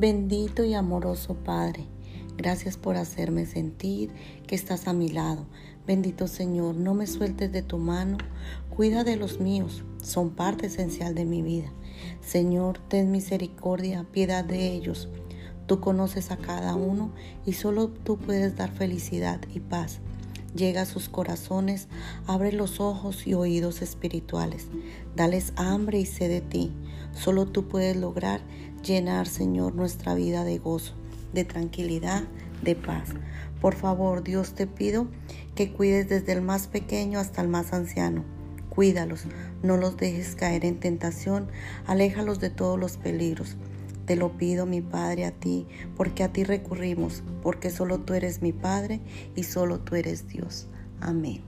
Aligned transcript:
Bendito 0.00 0.64
y 0.64 0.74
amoroso 0.74 1.34
Padre, 1.34 1.84
gracias 2.36 2.76
por 2.76 2.96
hacerme 2.96 3.46
sentir 3.46 4.12
que 4.46 4.54
estás 4.54 4.86
a 4.86 4.92
mi 4.92 5.08
lado. 5.08 5.48
Bendito 5.88 6.28
Señor, 6.28 6.76
no 6.76 6.94
me 6.94 7.08
sueltes 7.08 7.50
de 7.50 7.62
tu 7.62 7.78
mano, 7.78 8.16
cuida 8.70 9.02
de 9.02 9.16
los 9.16 9.40
míos, 9.40 9.82
son 10.00 10.30
parte 10.30 10.66
esencial 10.66 11.16
de 11.16 11.24
mi 11.24 11.42
vida. 11.42 11.72
Señor, 12.20 12.78
ten 12.78 13.10
misericordia, 13.10 14.06
piedad 14.12 14.44
de 14.44 14.72
ellos. 14.72 15.08
Tú 15.66 15.80
conoces 15.80 16.30
a 16.30 16.36
cada 16.36 16.76
uno 16.76 17.10
y 17.44 17.54
solo 17.54 17.88
tú 17.88 18.18
puedes 18.18 18.54
dar 18.54 18.70
felicidad 18.70 19.40
y 19.52 19.58
paz. 19.58 19.98
Llega 20.54 20.82
a 20.82 20.86
sus 20.86 21.08
corazones, 21.08 21.88
abre 22.28 22.52
los 22.52 22.78
ojos 22.78 23.26
y 23.26 23.34
oídos 23.34 23.82
espirituales. 23.82 24.68
Dales 25.16 25.52
hambre 25.56 25.98
y 25.98 26.06
sed 26.06 26.30
de 26.30 26.40
ti. 26.40 26.72
Solo 27.12 27.46
tú 27.46 27.68
puedes 27.68 27.96
lograr 27.96 28.40
llenar, 28.84 29.26
Señor, 29.26 29.74
nuestra 29.74 30.14
vida 30.14 30.44
de 30.44 30.58
gozo, 30.58 30.94
de 31.32 31.44
tranquilidad, 31.44 32.24
de 32.62 32.74
paz. 32.74 33.10
Por 33.60 33.74
favor, 33.74 34.22
Dios, 34.22 34.54
te 34.54 34.66
pido 34.66 35.08
que 35.54 35.72
cuides 35.72 36.08
desde 36.08 36.32
el 36.32 36.42
más 36.42 36.68
pequeño 36.68 37.18
hasta 37.18 37.42
el 37.42 37.48
más 37.48 37.72
anciano. 37.72 38.24
Cuídalos, 38.70 39.24
no 39.62 39.76
los 39.76 39.96
dejes 39.96 40.36
caer 40.36 40.64
en 40.64 40.78
tentación, 40.78 41.48
aléjalos 41.86 42.38
de 42.38 42.50
todos 42.50 42.78
los 42.78 42.96
peligros. 42.96 43.56
Te 44.06 44.14
lo 44.16 44.38
pido, 44.38 44.64
mi 44.64 44.80
Padre, 44.80 45.26
a 45.26 45.32
ti, 45.32 45.66
porque 45.96 46.22
a 46.22 46.32
ti 46.32 46.44
recurrimos, 46.44 47.22
porque 47.42 47.70
solo 47.70 47.98
tú 47.98 48.14
eres 48.14 48.40
mi 48.40 48.52
Padre 48.52 49.00
y 49.34 49.42
solo 49.42 49.80
tú 49.80 49.96
eres 49.96 50.28
Dios. 50.28 50.68
Amén. 51.00 51.42